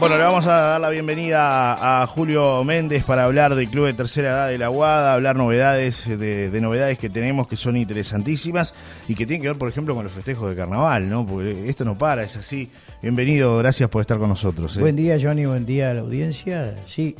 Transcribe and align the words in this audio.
Bueno, 0.00 0.16
le 0.16 0.22
vamos 0.22 0.46
a 0.46 0.52
dar 0.52 0.80
la 0.80 0.90
bienvenida 0.90 2.02
a 2.02 2.06
Julio 2.06 2.62
Méndez 2.62 3.02
para 3.02 3.24
hablar 3.24 3.56
del 3.56 3.68
Club 3.68 3.86
de 3.86 3.94
Tercera 3.94 4.28
Edad 4.28 4.48
de 4.48 4.56
la 4.56 4.68
Guada, 4.68 5.12
hablar 5.12 5.34
novedades 5.34 6.06
de, 6.06 6.60
novedades 6.60 6.98
que 6.98 7.10
tenemos 7.10 7.48
que 7.48 7.56
son 7.56 7.76
interesantísimas 7.76 8.74
y 9.08 9.16
que 9.16 9.26
tienen 9.26 9.42
que 9.42 9.48
ver, 9.48 9.58
por 9.58 9.68
ejemplo, 9.68 9.96
con 9.96 10.04
los 10.04 10.12
festejos 10.12 10.50
de 10.50 10.54
carnaval, 10.54 11.08
¿no? 11.08 11.26
Porque 11.26 11.68
esto 11.68 11.84
no 11.84 11.98
para, 11.98 12.22
es 12.22 12.36
así. 12.36 12.70
Bienvenido, 13.02 13.58
gracias 13.58 13.90
por 13.90 14.00
estar 14.00 14.18
con 14.18 14.28
nosotros. 14.28 14.76
¿eh? 14.76 14.80
Buen 14.80 14.94
día, 14.94 15.16
Johnny, 15.20 15.46
buen 15.46 15.66
día 15.66 15.90
a 15.90 15.94
la 15.94 16.00
audiencia. 16.02 16.76
Sí, 16.86 17.16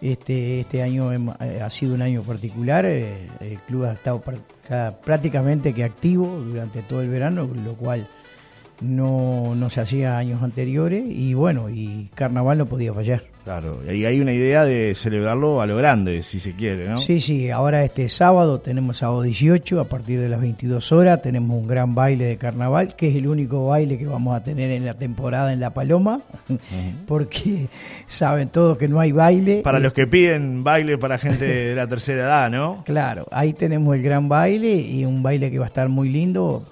este, 0.00 0.60
este 0.60 0.82
año 0.82 1.12
eh, 1.12 1.60
ha 1.62 1.68
sido 1.68 1.94
un 1.94 2.00
año 2.00 2.22
particular. 2.22 2.86
Eh, 2.86 3.28
el 3.40 3.58
club 3.60 3.84
ha 3.84 3.92
estado 3.92 4.22
prácticamente 5.04 5.74
que 5.74 5.84
activo 5.84 6.38
durante 6.40 6.80
todo 6.80 7.02
el 7.02 7.10
verano, 7.10 7.46
lo 7.64 7.74
cual 7.74 8.08
no, 8.80 9.54
no 9.54 9.70
se 9.70 9.80
hacía 9.80 10.18
años 10.18 10.42
anteriores 10.42 11.04
y 11.08 11.34
bueno, 11.34 11.68
y 11.70 12.08
carnaval 12.14 12.58
no 12.58 12.66
podía 12.66 12.92
fallar. 12.92 13.22
Claro, 13.44 13.80
y 13.90 14.04
hay 14.04 14.20
una 14.20 14.32
idea 14.32 14.64
de 14.64 14.94
celebrarlo 14.94 15.62
a 15.62 15.66
lo 15.66 15.74
grande, 15.76 16.22
si 16.22 16.38
se 16.38 16.52
quiere, 16.52 16.86
¿no? 16.86 16.98
Sí, 16.98 17.18
sí, 17.18 17.48
ahora 17.48 17.82
este 17.82 18.10
sábado 18.10 18.60
tenemos 18.60 18.98
sábado 18.98 19.22
18, 19.22 19.80
a 19.80 19.84
partir 19.84 20.20
de 20.20 20.28
las 20.28 20.38
22 20.38 20.92
horas 20.92 21.22
tenemos 21.22 21.58
un 21.58 21.66
gran 21.66 21.94
baile 21.94 22.26
de 22.26 22.36
carnaval, 22.36 22.94
que 22.94 23.08
es 23.08 23.16
el 23.16 23.26
único 23.26 23.68
baile 23.68 23.96
que 23.96 24.06
vamos 24.06 24.36
a 24.36 24.44
tener 24.44 24.70
en 24.70 24.84
la 24.84 24.94
temporada 24.94 25.54
en 25.54 25.60
La 25.60 25.70
Paloma, 25.70 26.20
porque 27.06 27.68
saben 28.06 28.50
todos 28.50 28.76
que 28.76 28.86
no 28.86 29.00
hay 29.00 29.12
baile. 29.12 29.62
Para 29.62 29.78
los 29.78 29.94
que 29.94 30.06
piden 30.06 30.62
baile 30.62 30.98
para 30.98 31.16
gente 31.16 31.46
de 31.46 31.74
la 31.74 31.86
tercera 31.86 32.24
edad, 32.24 32.50
¿no? 32.50 32.84
Claro, 32.98 33.26
ahí 33.30 33.54
tenemos 33.54 33.96
el 33.96 34.02
gran 34.02 34.28
baile 34.28 34.74
y 34.74 35.06
un 35.06 35.22
baile 35.22 35.50
que 35.50 35.58
va 35.58 35.64
a 35.64 35.68
estar 35.68 35.88
muy 35.88 36.10
lindo 36.10 36.66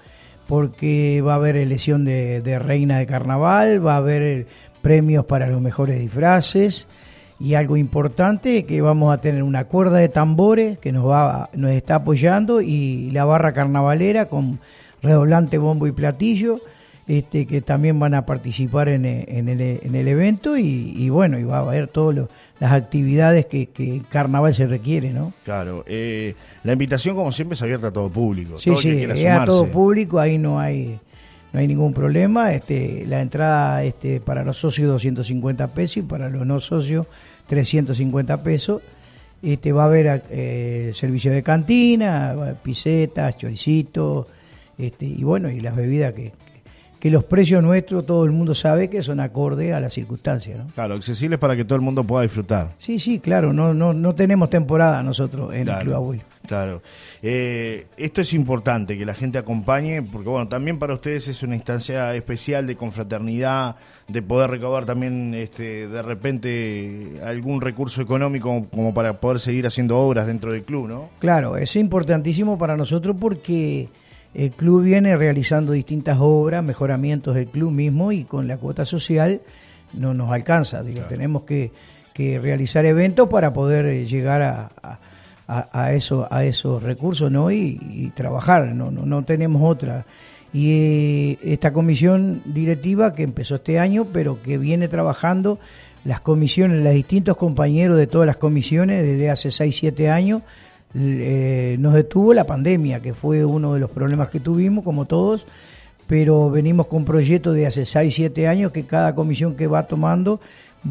porque 0.47 1.21
va 1.21 1.33
a 1.33 1.35
haber 1.35 1.57
elección 1.57 2.05
de, 2.05 2.59
reina 2.59 2.99
de 2.99 3.05
carnaval, 3.05 3.85
va 3.85 3.95
a 3.95 3.97
haber 3.97 4.47
premios 4.81 5.25
para 5.25 5.47
los 5.47 5.61
mejores 5.61 5.99
disfraces 5.99 6.87
y 7.39 7.53
algo 7.53 7.77
importante 7.77 8.65
que 8.65 8.81
vamos 8.81 9.13
a 9.13 9.21
tener 9.21 9.43
una 9.43 9.65
cuerda 9.65 9.97
de 9.97 10.09
tambores 10.09 10.79
que 10.79 10.91
nos 10.91 11.07
va 11.07 11.49
nos 11.53 11.71
está 11.71 11.95
apoyando 11.95 12.61
y 12.61 13.11
la 13.11 13.25
barra 13.25 13.51
carnavalera 13.51 14.25
con 14.25 14.59
redoblante 15.03 15.57
bombo 15.59 15.85
y 15.85 15.91
platillo 15.91 16.59
este 17.07 17.45
que 17.45 17.61
también 17.61 17.99
van 17.99 18.15
a 18.15 18.25
participar 18.25 18.89
en, 18.89 19.05
el, 19.05 19.61
en 19.61 19.95
el, 19.95 20.07
evento 20.07 20.57
y, 20.57 21.09
bueno 21.09 21.37
y 21.37 21.43
va 21.43 21.57
a 21.57 21.61
haber 21.61 21.87
todos 21.87 22.15
los 22.15 22.29
las 22.59 22.71
actividades 22.71 23.45
que, 23.45 23.67
que 23.67 24.01
carnaval 24.09 24.53
se 24.53 24.65
requiere, 24.65 25.11
¿no? 25.11 25.33
Claro. 25.43 25.83
Eh, 25.87 26.35
la 26.63 26.73
invitación, 26.73 27.15
como 27.15 27.31
siempre, 27.31 27.55
es 27.55 27.61
abierta 27.61 27.87
a 27.87 27.91
todo 27.91 28.09
público. 28.09 28.57
Sí, 28.57 28.75
sí, 28.77 29.03
es 29.03 29.25
a 29.27 29.45
todo 29.45 29.67
público, 29.67 30.19
ahí 30.19 30.37
no 30.37 30.59
hay 30.59 30.99
no 31.53 31.59
hay 31.59 31.67
ningún 31.67 31.93
problema. 31.93 32.53
Este, 32.53 33.05
la 33.07 33.21
entrada 33.21 33.83
este, 33.83 34.19
para 34.19 34.43
los 34.43 34.57
socios 34.57 34.89
250 34.89 35.67
pesos 35.69 35.97
y 35.97 36.01
para 36.01 36.29
los 36.29 36.45
no 36.45 36.59
socios 36.59 37.07
350 37.47 38.43
pesos. 38.43 38.81
Este, 39.41 39.71
va 39.71 39.83
a 39.83 39.85
haber 39.85 40.23
eh, 40.31 40.91
servicio 40.95 41.31
de 41.31 41.43
cantina, 41.43 42.55
pisetas, 42.63 43.37
choricitos, 43.37 44.25
este, 44.77 45.05
y 45.05 45.23
bueno, 45.23 45.49
y 45.49 45.59
las 45.59 45.75
bebidas 45.75 46.13
que, 46.13 46.31
que 46.99 47.11
los 47.11 47.23
precios 47.23 47.63
nuestros 47.63 48.05
todo 48.05 48.25
el 48.25 48.31
mundo 48.31 48.55
sabe 48.55 48.89
que 48.89 49.03
son 49.03 49.19
acorde 49.19 49.73
a 49.73 49.79
las 49.79 49.93
circunstancias. 49.93 50.59
¿no? 50.59 50.67
Claro, 50.73 50.95
accesibles 50.95 51.39
para 51.39 51.55
que 51.55 51.65
todo 51.65 51.75
el 51.75 51.81
mundo 51.81 52.03
pueda 52.03 52.23
disfrutar. 52.23 52.71
Sí, 52.77 52.99
sí, 52.99 53.19
claro, 53.19 53.53
no, 53.53 53.73
no, 53.73 53.93
no 53.93 54.15
tenemos 54.15 54.49
temporada 54.49 55.03
nosotros 55.03 55.53
en 55.53 55.67
el 55.67 55.77
Club 55.79 55.95
Abuelo. 55.95 56.23
Claro. 56.47 56.81
Eh, 57.21 57.87
esto 57.97 58.21
es 58.21 58.33
importante, 58.33 58.97
que 58.97 59.05
la 59.05 59.13
gente 59.13 59.37
acompañe, 59.37 60.01
porque 60.01 60.29
bueno, 60.29 60.47
también 60.47 60.79
para 60.79 60.93
ustedes 60.93 61.27
es 61.27 61.43
una 61.43 61.55
instancia 61.55 62.15
especial 62.15 62.65
de 62.65 62.75
confraternidad, 62.75 63.75
de 64.07 64.21
poder 64.21 64.51
recaudar 64.51 64.85
también 64.85 65.33
este, 65.33 65.87
de 65.87 66.01
repente 66.01 67.19
algún 67.23 67.59
recurso 67.59 68.01
económico 68.01 68.65
como 68.71 68.93
para 68.93 69.19
poder 69.19 69.39
seguir 69.39 69.67
haciendo 69.67 69.97
obras 69.99 70.25
dentro 70.25 70.53
del 70.53 70.63
club, 70.63 70.87
¿no? 70.87 71.09
Claro, 71.19 71.57
es 71.57 71.75
importantísimo 71.75 72.57
para 72.57 72.77
nosotros 72.77 73.15
porque 73.19 73.89
el 74.37 74.51
club 74.51 74.83
viene 74.83 75.17
realizando 75.17 75.71
distintas 75.71 76.19
obras, 76.21 76.63
mejoramientos 76.63 77.33
del 77.33 77.47
club 77.47 77.71
mismo 77.71 78.11
y 78.11 78.23
con 78.23 78.47
la 78.47 78.57
cuota 78.57 78.85
social 78.85 79.41
no 79.93 80.13
nos 80.13 80.31
alcanza. 80.31 80.83
Digo, 80.83 81.01
tenemos 81.09 81.43
que, 81.43 81.71
realizar 82.15 82.85
eventos 82.85 83.29
para 83.29 83.51
poder 83.53 83.85
eh, 83.85 84.05
llegar 84.05 84.41
a, 84.41 84.69
a, 85.47 85.93
eso, 85.93 86.27
a 86.31 86.45
esos 86.45 86.81
recursos 86.81 87.31
¿no? 87.31 87.51
y, 87.51 88.11
trabajar, 88.15 88.73
no, 88.73 88.91
no, 88.91 89.05
no, 89.05 89.23
tenemos 89.23 89.61
otra. 89.63 90.05
Y 90.53 90.71
eh, 90.71 91.39
esta 91.43 91.73
comisión 91.73 92.41
directiva 92.45 93.13
que 93.13 93.23
empezó 93.23 93.55
este 93.55 93.79
año, 93.79 94.07
pero 94.11 94.41
que 94.41 94.57
viene 94.57 94.87
trabajando 94.87 95.59
las 96.05 96.21
comisiones, 96.21 96.83
los 96.83 96.93
distintos 96.93 97.37
compañeros 97.37 97.97
de 97.97 98.07
todas 98.07 98.25
las 98.25 98.37
comisiones 98.37 99.03
desde 99.03 99.29
hace 99.29 99.51
6, 99.51 99.75
7 99.77 100.09
años, 100.09 100.41
nos 100.93 101.93
detuvo 101.93 102.33
la 102.33 102.45
pandemia, 102.45 103.01
que 103.01 103.13
fue 103.13 103.45
uno 103.45 103.73
de 103.73 103.79
los 103.79 103.91
problemas 103.91 104.29
que 104.29 104.39
tuvimos, 104.39 104.83
como 104.83 105.05
todos, 105.05 105.45
pero 106.07 106.49
venimos 106.49 106.87
con 106.87 107.05
proyectos 107.05 107.55
de 107.55 107.67
hace 107.67 107.85
6, 107.85 108.13
7 108.13 108.47
años 108.47 108.71
que 108.71 108.85
cada 108.85 109.13
comisión 109.13 109.55
que 109.55 109.67
va 109.67 109.87
tomando 109.87 110.39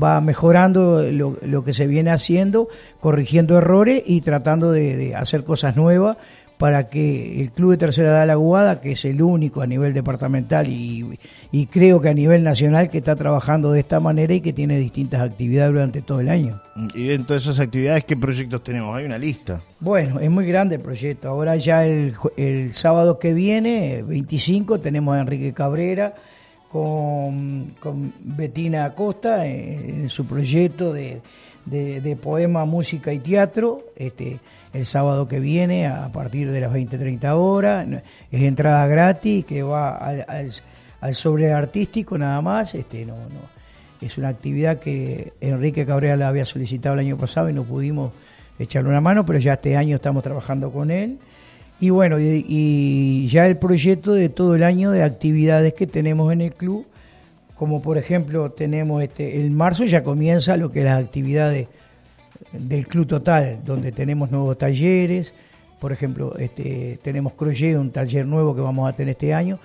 va 0.03 0.21
mejorando 0.21 1.03
lo, 1.11 1.65
que 1.65 1.73
se 1.73 1.87
viene 1.87 2.11
haciendo, 2.11 2.69
corrigiendo 3.01 3.57
errores 3.57 4.03
y 4.05 4.21
tratando 4.21 4.73
de 4.73 5.15
hacer 5.15 5.45
cosas 5.45 5.77
nuevas 5.77 6.19
para 6.59 6.89
que 6.89 7.41
el 7.41 7.53
Club 7.53 7.73
de 7.73 7.77
Tercera 7.77 8.09
Edad 8.09 8.21
de 8.21 8.27
la 8.27 8.35
Guada, 8.37 8.81
que 8.81 8.93
es 8.93 9.05
el 9.05 9.21
único 9.21 9.61
a 9.61 9.67
nivel 9.67 9.93
departamental 9.93 10.69
y, 10.69 11.19
creo 11.71 12.01
que 12.01 12.11
a 12.11 12.15
nivel 12.15 12.43
nacional 12.43 12.91
que 12.91 12.99
está 12.99 13.17
trabajando 13.17 13.73
de 13.73 13.81
esta 13.81 13.99
manera 13.99 14.35
y 14.35 14.41
que 14.41 14.53
tiene 14.53 14.79
distintas 14.79 15.23
actividades 15.23 15.73
durante 15.73 16.03
todo 16.03 16.21
el 16.21 16.29
año. 16.29 16.61
Y 16.95 17.05
dentro 17.05 17.35
de 17.35 17.41
esas 17.41 17.59
actividades, 17.61 18.05
¿qué 18.05 18.17
proyectos 18.17 18.63
tenemos? 18.63 18.95
Hay 18.95 19.05
una 19.07 19.19
lista. 19.19 19.63
Bueno, 19.81 20.21
es 20.21 20.31
muy 20.31 20.47
grande 20.47 20.77
el 20.77 20.83
proyecto. 20.83 21.29
Ahora 21.29 21.57
ya 21.57 21.87
el, 21.87 22.15
sábado 22.73 23.19
que 23.19 23.33
viene, 23.33 24.03
25, 24.03 24.81
tenemos 24.81 25.17
a 25.17 25.21
Enrique 25.21 25.53
Cabrera 25.53 26.15
con, 26.77 27.75
con 27.81 28.13
Betina 28.21 28.85
Acosta 28.85 29.47
en, 29.47 30.11
su 30.11 30.27
proyecto 30.27 30.93
de, 30.93 31.23
de, 31.65 32.17
poema, 32.17 32.67
música 32.67 33.15
y 33.15 33.19
teatro. 33.21 33.81
Este, 33.97 34.39
el 34.75 34.85
sábado 34.85 35.27
que 35.27 35.41
viene 35.41 35.87
a 35.87 36.11
partir 36.13 36.51
de 36.51 36.61
las 36.61 36.71
20-30 36.71 37.35
horas. 37.35 37.89
Es 38.31 38.43
entrada 38.43 38.87
gratis 38.87 39.47
que 39.47 39.63
va 39.63 39.97
al, 39.97 41.15
sobre 41.15 41.51
artístico 41.51 42.19
nada 42.19 42.43
más. 42.43 42.75
Este, 42.75 43.07
no, 43.07 43.15
no. 43.15 43.57
Es 44.03 44.19
una 44.19 44.29
actividad 44.29 44.79
que 44.79 45.33
Enrique 45.41 45.87
Cabrera 45.87 46.17
la 46.17 46.29
había 46.29 46.45
solicitado 46.45 46.93
el 46.93 47.01
año 47.01 47.17
pasado 47.17 47.49
y 47.49 47.55
no 47.55 47.65
pudimos 47.65 48.13
echarle 48.59 48.91
una 48.91 49.01
mano, 49.01 49.25
pero 49.25 49.39
ya 49.39 49.55
este 49.55 49.79
año 49.79 49.97
estamos 49.97 50.23
trabajando 50.23 50.71
con 50.71 50.91
él. 50.91 51.19
Y 51.79 51.91
bueno, 51.91 52.19
y, 52.19 53.29
ya 53.29 53.47
el 53.47 53.59
proyecto 53.59 54.15
de 54.15 54.29
todo 54.29 54.55
el 54.55 54.63
año 54.63 54.91
de 54.91 55.03
actividades 55.03 55.75
que 55.75 55.87
tenemos 55.87 56.33
en 56.33 56.41
el 56.41 56.55
club, 56.55 56.87
como 57.55 57.83
por 57.83 57.99
ejemplo 57.99 58.51
tenemos 58.51 59.03
este, 59.03 59.41
el 59.41 59.51
marzo 59.51 59.85
ya 59.85 60.03
comienza 60.03 60.57
lo 60.57 60.71
que 60.71 60.85
las 60.85 61.03
actividades 61.03 61.69
del 62.53 62.87
Club 62.87 63.07
Total, 63.07 63.59
donde 63.65 63.93
tenemos 63.93 64.31
nuevos 64.31 64.57
talleres, 64.57 65.35
por 65.81 65.93
ejemplo, 65.93 66.37
este, 66.39 66.99
tenemos 67.03 67.35
Crochet, 67.35 67.77
un 67.77 67.91
taller 67.91 68.27
nuevo 68.27 68.55
que 68.55 68.61
vamos 68.63 68.89
a 68.89 68.95
tener 68.95 69.13
este 69.13 69.35
año, 69.35 69.59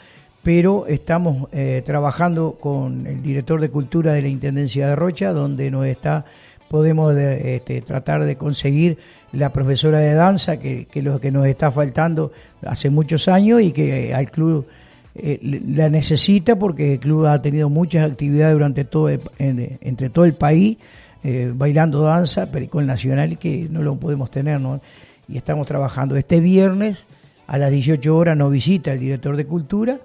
pero 0.43 0.87
estamos 0.87 1.47
eh, 1.53 1.83
trabajando 1.85 2.57
con 2.59 3.07
el 3.07 3.21
director 3.21 3.61
de 3.61 3.69
cultura 3.69 4.13
de 4.13 4.21
la 4.21 4.27
Intendencia 4.27 4.87
de 4.87 4.95
Rocha, 4.95 5.31
donde 5.31 5.71
nos 5.71 5.85
está, 5.85 6.25
podemos 6.71 7.13
este, 7.17 7.81
tratar 7.81 8.23
de 8.23 8.37
conseguir 8.37 8.97
la 9.33 9.51
profesora 9.51 9.99
de 9.99 10.13
danza, 10.13 10.57
que, 10.57 10.85
que 10.85 11.01
lo 11.01 11.19
que 11.19 11.29
nos 11.29 11.45
está 11.45 11.69
faltando 11.69 12.31
hace 12.65 12.89
muchos 12.89 13.27
años 13.27 13.61
y 13.61 13.73
que 13.73 14.13
al 14.13 14.31
club 14.31 14.65
eh, 15.13 15.59
la 15.67 15.89
necesita 15.89 16.55
porque 16.55 16.93
el 16.93 16.99
club 16.99 17.25
ha 17.25 17.41
tenido 17.41 17.67
muchas 17.67 18.09
actividades 18.09 18.53
durante 18.53 18.85
todo 18.85 19.09
entre 19.09 20.09
todo 20.09 20.23
el 20.23 20.33
país 20.33 20.77
eh, 21.25 21.51
bailando 21.53 22.03
danza, 22.03 22.49
Pericol 22.49 22.87
Nacional, 22.87 23.37
que 23.37 23.67
no 23.69 23.81
lo 23.81 23.95
podemos 23.95 24.31
tener, 24.31 24.61
¿no? 24.61 24.79
Y 25.27 25.35
estamos 25.35 25.67
trabajando. 25.67 26.15
Este 26.15 26.39
viernes 26.39 27.05
a 27.47 27.57
las 27.57 27.69
18 27.69 28.15
horas 28.15 28.37
nos 28.37 28.49
visita 28.49 28.93
el 28.93 28.99
director 28.99 29.35
de 29.35 29.45
Cultura 29.45 29.99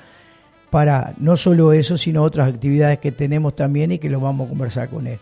para 0.70 1.14
no 1.18 1.36
solo 1.36 1.72
eso, 1.72 1.96
sino 1.96 2.24
otras 2.24 2.48
actividades 2.48 2.98
que 2.98 3.12
tenemos 3.12 3.54
también 3.54 3.92
y 3.92 3.98
que 3.98 4.10
lo 4.10 4.18
vamos 4.18 4.46
a 4.46 4.50
conversar 4.50 4.88
con 4.88 5.06
él. 5.06 5.20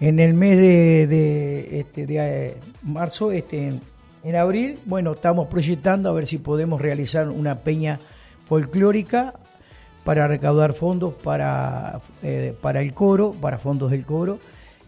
En 0.00 0.18
el 0.18 0.34
mes 0.34 0.58
de, 0.58 1.78
este, 1.80 2.06
de 2.06 2.18
eh, 2.18 2.56
marzo, 2.82 3.30
este, 3.32 3.80
en 4.24 4.36
abril, 4.36 4.78
bueno, 4.86 5.12
estamos 5.12 5.48
proyectando 5.48 6.08
a 6.08 6.12
ver 6.12 6.26
si 6.26 6.38
podemos 6.38 6.80
realizar 6.80 7.28
una 7.28 7.60
peña 7.60 8.00
folclórica 8.46 9.34
para 10.04 10.26
recaudar 10.28 10.74
fondos 10.74 11.14
para, 11.14 12.00
eh, 12.22 12.54
para 12.60 12.82
el 12.82 12.92
coro, 12.92 13.32
para 13.40 13.58
fondos 13.58 13.90
del 13.90 14.04
coro 14.04 14.38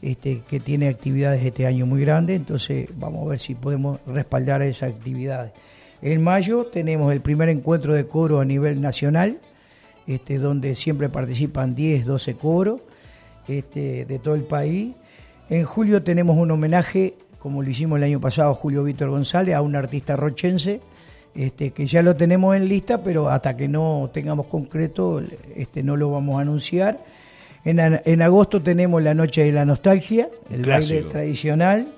este, 0.03 0.43
que 0.49 0.61
tiene 0.61 0.89
actividades 0.89 1.45
este 1.45 1.67
año 1.67 1.87
muy 1.87 2.01
grandes, 2.01 2.37
entonces 2.37 2.89
vamos 2.97 3.27
a 3.27 3.31
ver 3.31 3.39
si 3.39 3.55
podemos 3.55 3.99
respaldar 4.07 4.63
esas 4.63 4.93
actividades. 4.93 5.53
En 6.03 6.23
mayo 6.23 6.67
tenemos 6.67 7.13
el 7.13 7.21
primer 7.21 7.49
encuentro 7.49 7.95
de 7.95 8.07
coro 8.07 8.41
a 8.41 8.45
nivel 8.45 8.81
nacional, 8.81 9.39
este, 10.07 10.39
donde 10.39 10.77
siempre 10.77 11.09
participan 11.09 11.75
10, 11.75 12.05
12 12.05 12.37
coros, 12.37 12.83
este, 13.49 14.05
de 14.05 14.19
todo 14.19 14.35
el 14.35 14.45
país. 14.45 14.95
En 15.49 15.65
julio 15.65 16.03
tenemos 16.03 16.37
un 16.37 16.51
homenaje, 16.51 17.15
como 17.39 17.63
lo 17.63 17.71
hicimos 17.71 17.99
el 17.99 18.05
año 18.05 18.21
pasado, 18.21 18.55
Julio 18.55 18.83
Víctor 18.83 19.11
González, 19.11 19.55
a 19.55 19.61
un 19.61 19.77
artista 19.77 20.17
rochense, 20.17 20.81
este, 21.35 21.71
que 21.71 21.87
ya 21.87 22.03
lo 22.03 22.17
tenemos 22.17 22.57
en 22.57 22.69
lista, 22.69 23.03
pero 23.03 23.29
hasta 23.29 23.57
que 23.57 23.69
no 23.69 24.11
tengamos 24.13 24.47
concreto, 24.47 25.23
este, 25.55 25.83
no 25.83 25.97
lo 25.97 26.11
vamos 26.11 26.39
a 26.39 26.43
anunciar. 26.43 26.99
En, 27.65 28.23
agosto 28.23 28.63
tenemos 28.63 29.03
la 29.03 29.13
Noche 29.13 29.45
de 29.45 29.51
la 29.51 29.65
Nostalgia, 29.65 30.29
el 30.51 30.65
baile 30.65 31.03
tradicional. 31.03 31.89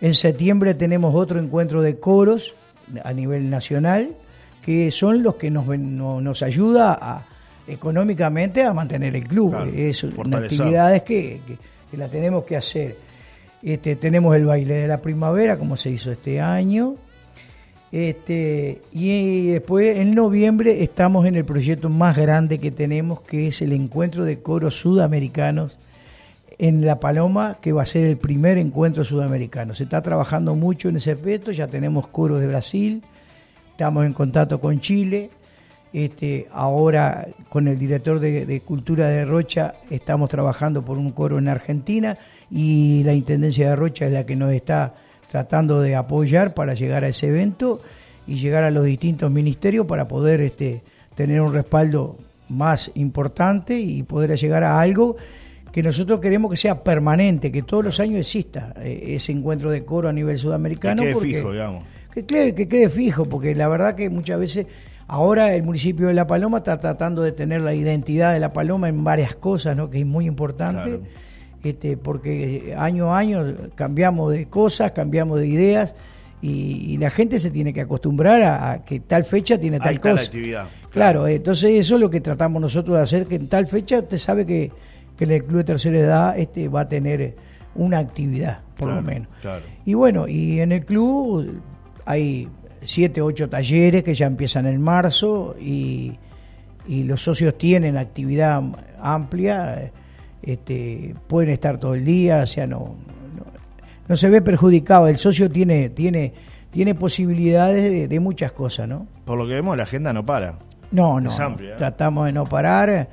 En 0.00 0.12
septiembre 0.12 0.74
tenemos 0.74 1.14
otro 1.14 1.38
encuentro 1.38 1.82
de 1.82 2.00
coros 2.00 2.54
a 3.04 3.12
nivel 3.12 3.48
nacional, 3.48 4.10
que 4.60 4.90
son 4.90 5.22
los 5.22 5.36
que 5.36 5.52
nos, 5.52 5.66
nos 5.78 6.42
ayuda 6.42 6.98
a, 7.00 7.26
económicamente 7.66 8.62
a 8.62 8.72
mantener 8.72 9.16
el 9.16 9.24
club. 9.24 9.54
es 9.74 10.02
una 10.04 10.38
actividades 10.38 11.02
que, 11.02 11.40
que, 11.90 11.96
la 11.96 12.08
tenemos 12.08 12.44
que 12.44 12.56
hacer. 12.56 12.96
Este, 13.62 13.96
tenemos 13.96 14.34
el 14.36 14.44
baile 14.44 14.74
de 14.74 14.88
la 14.88 15.00
primavera, 15.00 15.58
como 15.58 15.76
se 15.76 15.90
hizo 15.90 16.10
este 16.10 16.40
año. 16.40 16.96
Este, 17.92 18.82
y 18.92 19.46
después 19.46 19.96
en 19.98 20.16
noviembre 20.16 20.82
estamos 20.82 21.26
en 21.26 21.36
el 21.36 21.44
proyecto 21.44 21.88
más 21.88 22.16
grande 22.16 22.58
que 22.58 22.72
tenemos, 22.72 23.20
que 23.20 23.46
es 23.46 23.62
el 23.62 23.72
encuentro 23.72 24.24
de 24.24 24.40
coros 24.40 24.74
sudamericanos 24.80 25.78
en 26.58 26.84
La 26.84 26.98
Paloma, 26.98 27.58
que 27.60 27.72
va 27.72 27.82
a 27.82 27.86
ser 27.86 28.04
el 28.04 28.16
primer 28.16 28.58
encuentro 28.58 29.04
sudamericano. 29.04 29.74
Se 29.76 29.84
está 29.84 30.02
trabajando 30.02 30.56
mucho 30.56 30.88
en 30.88 30.96
ese 30.96 31.12
aspecto, 31.12 31.52
ya 31.52 31.68
tenemos 31.68 32.08
coros 32.08 32.40
de 32.40 32.48
Brasil, 32.48 33.02
estamos 33.70 34.04
en 34.04 34.12
contacto 34.12 34.60
con 34.60 34.80
Chile, 34.80 35.30
este, 35.94 36.48
ahora 36.50 37.28
con 37.48 37.68
el 37.68 37.78
director 37.78 38.18
de, 38.18 38.60
Cultura 38.64 39.08
de 39.08 39.24
Rocha 39.24 39.74
estamos 39.90 40.28
trabajando 40.28 40.82
por 40.84 40.98
un 40.98 41.12
coro 41.12 41.38
en 41.38 41.46
Argentina 41.46 42.18
y 42.50 43.02
la 43.04 43.14
Intendencia 43.14 43.70
de 43.70 43.76
Rocha 43.76 44.06
es 44.06 44.12
la 44.12 44.26
que 44.26 44.34
nos 44.34 44.52
está 44.52 44.94
tratando 45.30 45.80
de 45.80 45.94
apoyar 45.94 46.52
para 46.52 46.74
llegar 46.74 47.04
a 47.04 47.08
ese 47.08 47.28
evento 47.28 47.80
y 48.26 48.40
llegar 48.40 48.64
a 48.64 48.72
los 48.72 48.84
distintos 48.84 49.30
ministerios 49.30 49.86
para 49.86 50.08
poder 50.08 50.40
este, 50.40 50.82
tener 51.14 51.40
un 51.40 51.54
respaldo 51.54 52.16
más 52.48 52.90
importante 52.96 53.78
y 53.78 54.02
poder 54.02 54.36
llegar 54.36 54.64
a 54.64 54.80
algo 54.80 55.16
que 55.70 55.82
nosotros 55.82 56.18
queremos 56.18 56.50
que 56.50 56.56
sea 56.56 56.82
permanente, 56.82 57.52
que 57.52 57.62
todos 57.62 57.84
los 57.84 58.00
años 58.00 58.18
exista 58.18 58.74
eh, 58.80 59.14
ese 59.14 59.30
encuentro 59.30 59.70
de 59.70 59.84
coro 59.84 60.08
a 60.08 60.12
nivel 60.12 60.38
sudamericano. 60.38 61.02
Que 61.02 61.12
quede 61.12 61.20
fijo, 61.20 61.52
digamos. 61.52 61.84
Que, 62.12 62.54
que 62.54 62.68
quede 62.68 62.88
fijo, 62.88 63.26
porque 63.26 63.54
la 63.54 63.68
verdad 63.68 63.94
que 63.94 64.10
muchas 64.10 64.40
veces 64.40 64.66
ahora 65.06 65.54
el 65.54 65.62
municipio 65.62 66.08
de 66.08 66.14
La 66.14 66.26
Paloma 66.26 66.58
está 66.58 66.80
tratando 66.80 67.22
de 67.22 67.32
tener 67.32 67.60
la 67.60 67.74
identidad 67.74 68.32
de 68.32 68.40
La 68.40 68.52
Paloma 68.52 68.88
en 68.88 69.04
varias 69.04 69.34
cosas, 69.36 69.76
¿no? 69.76 69.90
que 69.90 70.00
es 70.00 70.06
muy 70.06 70.26
importante, 70.26 71.00
este, 71.62 71.96
porque 71.96 72.74
año 72.76 73.14
a 73.14 73.18
año 73.18 73.44
cambiamos 73.74 74.32
de 74.32 74.46
cosas, 74.46 74.92
cambiamos 74.92 75.38
de 75.38 75.46
ideas. 75.46 75.94
Y, 76.42 76.98
la 76.98 77.08
gente 77.08 77.38
se 77.38 77.50
tiene 77.50 77.72
que 77.72 77.80
acostumbrar 77.80 78.42
a, 78.42 78.84
que 78.84 79.00
tal 79.00 79.24
fecha 79.24 79.58
tiene 79.58 79.80
tal 79.80 79.98
cosa. 79.98 80.22
actividad. 80.22 80.66
Claro. 80.90 81.26
entonces 81.26 81.70
eso 81.70 81.94
es 81.94 82.00
lo 82.00 82.10
que 82.10 82.20
tratamos 82.20 82.60
nosotros 82.60 82.96
de 82.96 83.02
hacer, 83.02 83.26
que 83.26 83.36
en 83.36 83.48
tal 83.48 83.66
fecha 83.66 84.00
usted 84.00 84.18
sabe 84.18 84.44
que 84.44 84.70
que 85.16 85.24
el 85.24 85.44
club 85.44 85.58
de 85.58 85.64
tercera 85.64 85.98
edad 85.98 86.38
este, 86.38 86.68
va 86.68 86.82
a 86.82 86.88
tener 86.88 87.34
una 87.74 87.98
actividad, 87.98 88.60
por 88.76 88.92
lo 88.92 89.02
menos. 89.02 89.28
Y 89.84 89.94
bueno, 89.94 90.28
y 90.28 90.60
en 90.60 90.72
el 90.72 90.84
club 90.84 91.60
hay 92.04 92.48
siete, 92.84 93.20
ocho 93.20 93.48
talleres 93.48 94.02
que 94.02 94.14
ya 94.14 94.26
empiezan 94.26 94.66
en 94.66 94.80
marzo 94.80 95.56
y, 95.60 96.18
y 96.86 97.02
los 97.04 97.22
socios 97.22 97.56
tienen 97.56 97.96
actividad 97.96 98.62
amplia, 99.00 99.90
este, 100.42 101.14
pueden 101.26 101.50
estar 101.50 101.78
todo 101.78 101.94
el 101.94 102.04
día, 102.04 102.42
o 102.42 102.46
sea, 102.46 102.66
no, 102.66 102.96
no, 104.08 104.16
se 104.16 104.28
ve 104.28 104.42
perjudicado, 104.42 105.08
el 105.08 105.16
socio 105.16 105.50
tiene, 105.50 105.90
tiene, 105.90 106.32
tiene 106.70 106.94
posibilidades 106.94 108.08
de, 108.08 108.20
muchas 108.20 108.52
cosas, 108.52 108.88
¿no? 108.88 109.06
Por 109.24 109.38
lo 109.38 109.46
que 109.46 109.54
vemos, 109.54 109.76
la 109.76 109.84
agenda 109.84 110.12
no 110.12 110.24
para. 110.24 110.54
No, 110.90 111.20
no, 111.20 111.30
¿eh? 111.30 111.74
tratamos 111.78 112.26
de 112.26 112.32
no 112.32 112.44
parar 112.44 113.08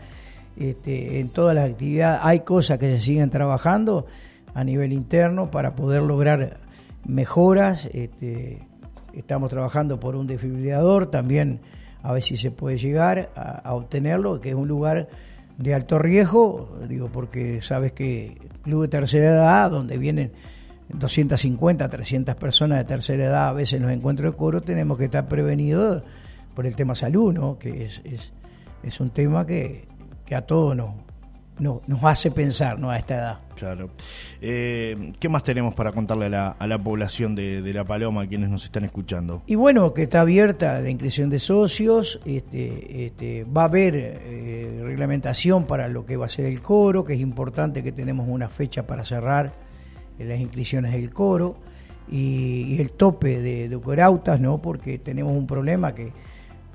este, 0.58 1.20
en 1.20 1.30
todas 1.30 1.56
las 1.56 1.70
actividades. 1.72 2.20
Hay 2.24 2.42
cosas 2.42 2.78
que 2.78 2.92
se 2.92 3.00
siguen 3.00 3.30
trabajando 3.30 4.06
a 4.54 4.64
nivel 4.64 4.92
interno 4.94 5.50
para 5.50 5.74
poder 5.76 6.02
lograr 6.02 6.58
mejoras. 7.06 7.88
Este, 7.94 8.60
estamos 9.14 9.50
trabajando 9.50 10.00
por 10.00 10.16
un 10.16 10.28
desfibrilador, 10.28 11.08
también 11.08 11.60
a 12.04 12.14
ver 12.14 12.24
si 12.24 12.38
se 12.38 12.52
puede 12.52 12.78
llegar 12.78 13.30
a, 13.36 13.74
obtenerlo, 13.74 14.42
que 14.42 14.50
es 14.50 14.56
un 14.56 14.68
lugar 14.68 15.08
de 15.58 15.74
alto 15.76 16.00
riesgo, 16.00 16.78
digo, 16.88 17.10
porque 17.10 17.62
sabes 17.62 17.92
que 17.92 18.38
club 18.64 18.84
de 18.84 18.88
tercera 18.88 19.28
edad, 19.28 19.70
donde 19.70 19.98
vienen 19.98 20.32
250, 20.90 21.88
300 21.88 22.36
personas 22.36 22.80
de 22.80 22.86
tercera 22.86 23.26
edad, 23.26 23.50
a 23.50 23.54
veces 23.54 23.74
en 23.74 23.84
los 23.84 23.92
encuentros 23.92 24.32
de 24.32 24.38
coro, 24.38 24.62
tenemos 24.62 24.98
que 24.98 25.06
estar 25.06 25.28
prevenidos 25.28 26.04
por 26.56 26.66
el 26.66 26.76
tema 26.76 26.96
salud, 26.96 27.34
¿no? 27.34 27.60
que 27.60 27.86
es, 27.86 28.02
es, 28.04 28.34
es 28.84 29.00
un 29.00 29.12
tema 29.12 29.46
que 29.46 29.92
que 30.32 30.36
a 30.38 30.44
todos 30.44 30.78
nos, 30.78 30.92
nos 31.60 32.04
hace 32.04 32.32
pensar 32.32 32.80
¿no? 32.80 32.90
a 32.90 32.98
esta 32.98 33.16
edad. 33.16 33.40
Claro. 33.56 33.92
Eh, 34.42 35.14
¿Qué 35.20 35.30
más 35.30 35.44
tenemos 35.44 35.74
para 35.76 35.92
contarle 35.92 36.26
a 36.26 36.30
la, 36.30 36.50
a 36.50 36.68
la 36.68 36.78
población 36.80 37.36
de, 37.36 37.62
La 37.74 37.84
Paloma, 37.84 38.24
a 38.24 38.28
quienes 38.28 38.50
nos 38.50 38.66
están 38.66 38.84
escuchando? 38.84 39.44
Y 39.46 39.56
bueno, 39.56 39.94
que 39.94 40.04
está 40.04 40.22
abierta 40.22 40.82
la 40.82 40.90
inscripción 40.90 41.30
de 41.30 41.40
socios, 41.40 42.20
este, 42.26 43.06
este, 43.06 43.44
va 43.44 43.64
a 43.64 43.66
haber 43.66 43.96
eh, 43.96 44.82
reglamentación 44.84 45.66
para 45.66 45.88
lo 45.88 46.06
que 46.06 46.18
va 46.18 46.26
a 46.26 46.30
ser 46.30 46.46
el 46.46 46.62
coro, 46.62 47.06
que 47.06 47.14
es 47.14 47.20
importante 47.20 47.84
que 47.84 47.92
tenemos 47.92 48.28
una 48.28 48.50
fecha 48.50 48.88
para 48.88 49.06
cerrar 49.06 49.54
las 50.18 50.40
inscripciones 50.40 50.92
del 50.94 51.12
coro, 51.12 51.58
y, 52.10 52.80
el 52.82 52.92
tope 52.92 53.40
de, 53.40 53.70
de 53.70 53.80
corautas, 53.80 54.40
¿no? 54.40 54.62
porque 54.62 54.98
tenemos 54.98 55.34
un 55.34 55.48
problema 55.48 55.94
que 55.96 56.12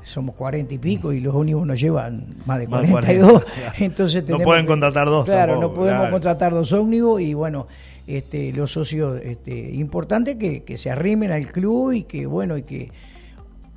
somos 0.06 0.36
cuarenta 0.36 0.72
y 0.72 0.78
pico 0.78 1.12
y 1.12 1.20
los 1.20 1.34
ómnibus 1.34 1.66
nos 1.66 1.80
llevan 1.80 2.36
más 2.46 2.60
de 2.60 2.68
42. 2.68 3.44
Entonces 3.80 4.28
no 4.28 4.38
pueden 4.38 4.64
contratar 4.64 5.06
dos. 5.06 5.24
Claro, 5.24 5.60
no 5.60 5.74
podemos 5.74 6.08
contratar 6.10 6.52
dos 6.52 6.72
ómnibus 6.72 7.20
y 7.20 7.34
bueno, 7.34 7.66
este, 8.06 8.52
los 8.52 8.70
socios, 8.70 9.20
este, 9.22 9.52
importante 9.72 10.38
que, 10.38 10.62
que, 10.62 10.78
se 10.78 10.90
arrimen 10.90 11.32
al 11.32 11.50
club 11.50 11.90
y 11.90 12.04
que 12.04 12.24
bueno 12.26 12.56
y 12.56 12.62
que 12.62 12.92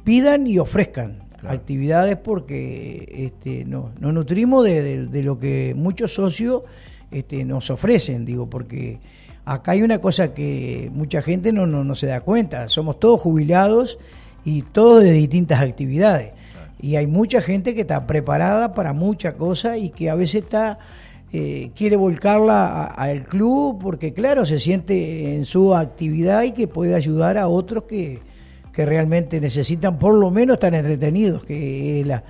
pidan 0.04 0.46
y 0.46 0.60
ofrezcan 0.60 1.24
actividades 1.48 2.18
porque 2.18 3.08
este, 3.12 3.66
no, 3.66 3.92
nos 4.00 4.14
nutrimos 4.14 4.66
de, 4.66 5.08
lo 5.24 5.40
que 5.40 5.74
muchos 5.76 6.14
socios 6.14 6.62
este, 7.10 7.44
nos 7.44 7.72
ofrecen, 7.72 8.24
digo, 8.24 8.48
porque 8.48 9.00
acá 9.46 9.72
hay 9.72 9.82
una 9.82 10.00
cosa 10.00 10.32
que 10.34 10.92
mucha 10.94 11.24
gente 11.24 11.52
no, 11.52 11.66
no, 11.66 11.84
no 11.84 11.96
se 11.96 12.06
da 12.06 12.22
cuenta, 12.22 12.68
somos 12.68 13.00
todos 13.00 13.20
jubilados 13.20 13.98
y 14.50 14.64
todo 14.64 15.00
de 15.00 15.12
distintas 15.12 15.62
actividades. 15.62 16.32
Y 16.82 16.96
hay 16.96 17.06
mucha 17.06 17.42
gente 17.42 17.76
que 17.76 17.82
está 17.82 18.08
preparada 18.08 18.74
para 18.74 18.94
muchas 18.94 19.36
cosas 19.36 19.78
y 19.78 19.90
que 19.90 20.10
a 20.10 20.16
veces 20.16 20.44
está 20.44 20.80
eh, 21.32 21.70
quiere 21.76 21.96
volcarla 21.96 22.86
al 22.86 23.26
club 23.26 23.78
porque, 23.80 24.14
claro, 24.14 24.48
se 24.48 24.58
siente 24.58 25.36
en 25.36 25.46
su 25.46 25.76
actividad 25.76 26.44
y 26.44 26.54
que 26.54 26.68
puede 26.68 26.96
ayudar 26.96 27.38
a 27.38 27.48
otros 27.48 27.84
que, 27.84 28.20
que 28.74 28.86
realmente 28.88 29.40
necesitan 29.40 30.00
por 30.00 30.16
lo 30.16 30.32
menos 30.32 30.56
estar 30.56 30.74
entretenidos, 30.74 31.44
que 31.44 32.02
es 32.02 32.08
la, 32.08 32.24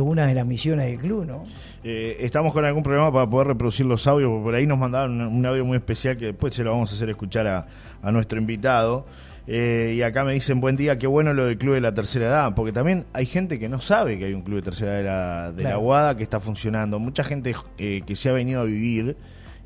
una 0.00 0.26
de 0.26 0.34
las 0.34 0.46
misiones 0.46 0.86
del 0.86 0.98
club, 0.98 1.26
¿no? 1.26 1.44
Eh, 1.84 2.16
estamos 2.20 2.54
con 2.54 2.64
algún 2.64 2.82
problema 2.82 3.12
para 3.12 3.28
poder 3.28 3.48
reproducir 3.48 3.84
los 3.84 4.06
audios, 4.06 4.30
porque 4.30 4.44
por 4.44 4.54
ahí 4.54 4.66
nos 4.66 4.78
mandaron 4.78 5.20
un, 5.20 5.44
audio 5.44 5.64
muy 5.66 5.76
especial 5.76 6.16
que 6.16 6.26
después 6.26 6.54
se 6.54 6.64
lo 6.64 6.70
vamos 6.70 6.90
a 6.92 6.94
hacer 6.94 7.10
escuchar 7.10 7.46
a, 7.46 7.66
a 8.02 8.10
nuestro 8.10 8.38
invitado. 8.38 9.04
Eh, 9.52 9.94
y 9.96 10.02
acá 10.02 10.22
me 10.24 10.32
dicen, 10.32 10.60
buen 10.60 10.76
día, 10.76 10.96
qué 10.96 11.08
bueno 11.08 11.34
lo 11.34 11.46
del 11.46 11.58
Club 11.58 11.74
de 11.74 11.80
la 11.80 11.92
Tercera 11.92 12.26
Edad, 12.26 12.54
porque 12.54 12.70
también 12.70 13.06
hay 13.12 13.26
gente 13.26 13.58
que 13.58 13.68
no 13.68 13.80
sabe 13.80 14.16
que 14.16 14.26
hay 14.26 14.32
un 14.32 14.42
Club 14.42 14.58
de 14.58 14.62
Tercera 14.62 15.00
Edad 15.00 15.52
de 15.52 15.64
la, 15.64 15.74
Guada 15.74 16.16
que 16.16 16.22
está 16.22 16.38
funcionando. 16.38 17.00
Mucha 17.00 17.24
gente 17.24 17.56
eh, 17.76 18.02
que 18.06 18.14
se 18.14 18.28
ha 18.28 18.32
venido 18.32 18.60
a 18.60 18.64
vivir 18.64 19.16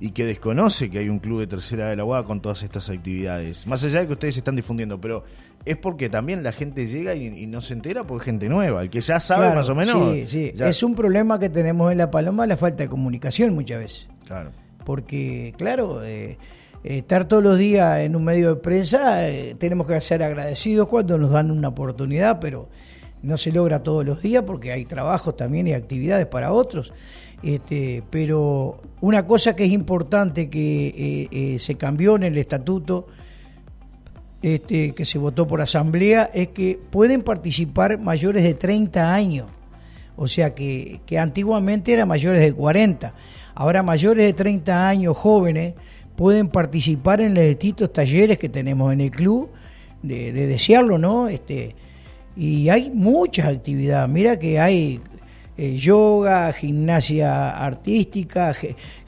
y 0.00 0.12
que 0.12 0.24
desconoce 0.24 0.88
que 0.88 1.00
hay 1.00 1.10
un 1.10 1.18
Club 1.18 1.40
de 1.40 1.48
Tercera 1.48 1.82
Edad 1.82 1.90
de 1.90 1.96
la 1.96 2.02
Guada 2.04 2.24
con 2.24 2.40
todas 2.40 2.62
estas 2.62 2.88
actividades. 2.88 3.66
Más 3.66 3.84
allá 3.84 4.00
de 4.00 4.06
que 4.06 4.14
ustedes 4.14 4.38
están 4.38 4.56
difundiendo, 4.56 4.98
pero 4.98 5.24
es 5.66 5.76
porque 5.76 6.08
también 6.08 6.42
la 6.42 6.52
gente 6.52 6.86
llega 6.86 7.14
y, 7.14 7.46
no 7.46 7.60
se 7.60 7.74
entera 7.74 8.06
porque 8.06 8.22
es 8.22 8.24
gente 8.24 8.48
nueva, 8.48 8.80
el 8.80 8.88
que 8.88 9.02
ya 9.02 9.20
sabe 9.20 9.54
más 9.54 9.68
o 9.68 9.74
menos. 9.74 10.14
Sí, 10.14 10.26
sí. 10.26 10.52
Es 10.60 10.82
un 10.82 10.94
problema 10.94 11.38
que 11.38 11.50
tenemos 11.50 11.92
en 11.92 11.98
La 11.98 12.10
Paloma, 12.10 12.46
la 12.46 12.56
falta 12.56 12.84
de 12.84 12.88
comunicación 12.88 13.54
muchas 13.54 13.80
veces. 13.80 14.08
Claro. 14.24 14.50
Porque, 14.82 15.52
claro... 15.58 16.02
Eh, 16.02 16.38
estar 16.84 17.26
todos 17.26 17.42
los 17.42 17.58
días 17.58 18.00
en 18.00 18.14
un 18.14 18.24
medio 18.24 18.54
de 18.54 18.60
prensa, 18.60 19.26
eh, 19.26 19.56
tenemos 19.58 19.86
que 19.86 19.98
ser 20.02 20.22
agradecidos 20.22 20.86
cuando 20.86 21.16
nos 21.16 21.30
dan 21.30 21.50
una 21.50 21.68
oportunidad, 21.68 22.38
pero 22.40 22.68
no 23.22 23.38
se 23.38 23.50
logra 23.50 23.82
todos 23.82 24.04
los 24.04 24.20
días 24.20 24.44
porque 24.46 24.70
hay 24.70 24.84
trabajos 24.84 25.34
también 25.34 25.66
y 25.66 25.72
actividades 25.72 26.26
para 26.26 26.52
otros. 26.52 26.92
Este, 27.42 28.02
pero 28.10 28.80
una 29.00 29.26
cosa 29.26 29.56
que 29.56 29.64
es 29.64 29.72
importante 29.72 30.50
que 30.50 30.88
eh, 30.88 31.28
eh, 31.30 31.58
se 31.58 31.74
cambió 31.76 32.16
en 32.16 32.24
el 32.24 32.38
estatuto 32.38 33.06
este, 34.42 34.92
que 34.92 35.06
se 35.06 35.18
votó 35.18 35.46
por 35.46 35.62
asamblea 35.62 36.30
es 36.34 36.48
que 36.48 36.78
pueden 36.90 37.22
participar 37.22 37.98
mayores 37.98 38.42
de 38.42 38.52
30 38.52 39.14
años, 39.14 39.46
o 40.16 40.28
sea 40.28 40.54
que, 40.54 41.00
que 41.06 41.18
antiguamente 41.18 41.94
eran 41.94 42.08
mayores 42.08 42.40
de 42.40 42.52
40. 42.52 43.14
Ahora 43.54 43.82
mayores 43.82 44.26
de 44.26 44.32
30 44.34 44.88
años, 44.88 45.16
jóvenes, 45.16 45.74
pueden 46.16 46.48
participar 46.48 47.20
en 47.20 47.34
los 47.34 47.44
distintos 47.44 47.92
talleres 47.92 48.38
que 48.38 48.48
tenemos 48.48 48.92
en 48.92 49.00
el 49.00 49.10
club, 49.10 49.50
de, 50.02 50.32
desearlo, 50.32 50.98
¿no? 50.98 51.28
Este, 51.28 51.74
y 52.36 52.68
hay 52.68 52.90
muchas 52.90 53.46
actividades. 53.46 54.08
Mira 54.10 54.38
que 54.38 54.58
hay 54.58 55.00
eh, 55.56 55.76
yoga, 55.76 56.52
gimnasia 56.52 57.50
artística, 57.50 58.52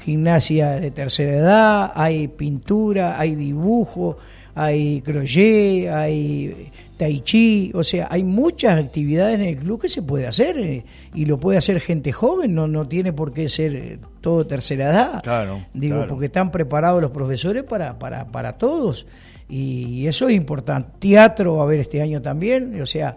gimnasia 0.04 0.72
de 0.72 0.90
tercera 0.90 1.32
edad, 1.32 1.92
hay 1.94 2.28
pintura, 2.28 3.18
hay 3.20 3.34
dibujo, 3.34 4.16
hay 4.54 5.02
crochet, 5.02 5.88
hay 5.88 6.70
tai 6.96 7.20
chi, 7.20 7.70
o 7.74 7.84
sea, 7.84 8.08
hay 8.10 8.22
muchas 8.22 8.78
actividades 8.78 9.36
en 9.36 9.42
el 9.42 9.56
club 9.56 9.80
que 9.80 9.88
se 9.88 10.02
puede 10.02 10.26
hacer 10.26 10.58
eh, 10.58 10.84
y 11.14 11.26
lo 11.26 11.38
puede 11.38 11.58
hacer 11.58 11.80
gente 11.80 12.12
joven, 12.12 12.54
no, 12.54 12.66
no 12.66 12.86
tiene 12.86 13.12
por 13.12 13.32
qué 13.32 13.48
ser 13.48 13.76
eh, 13.76 13.98
todo 14.20 14.46
tercera 14.46 14.90
edad. 14.90 15.22
Claro. 15.22 15.66
Digo, 15.74 16.06
porque 16.08 16.26
están 16.26 16.50
preparados 16.50 17.00
los 17.02 17.10
profesores 17.10 17.62
para, 17.64 17.98
para, 17.98 18.26
para 18.26 18.54
todos 18.54 19.06
y 19.48 20.06
eso 20.06 20.28
es 20.28 20.34
importante. 20.34 20.90
Teatro 20.98 21.56
va 21.56 21.62
a 21.62 21.64
haber 21.66 21.80
este 21.80 22.02
año 22.02 22.20
también, 22.20 22.80
o 22.80 22.86
sea, 22.86 23.16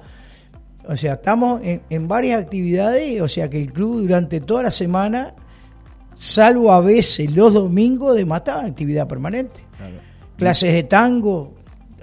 o 0.87 0.97
sea, 0.97 1.13
estamos 1.13 1.61
en, 1.63 2.07
varias 2.07 2.41
actividades, 2.41 3.21
o 3.21 3.27
sea 3.27 3.49
que 3.49 3.61
el 3.61 3.71
club 3.71 4.01
durante 4.01 4.41
toda 4.41 4.63
la 4.63 4.71
semana, 4.71 5.33
salvo 6.15 6.71
a 6.71 6.81
veces 6.81 7.29
los 7.31 7.53
domingos, 7.53 8.15
de 8.15 8.25
mata 8.25 8.65
actividad 8.65 9.07
permanente. 9.07 9.61
Clases 10.35 10.73
de 10.73 10.83
tango, 10.83 11.53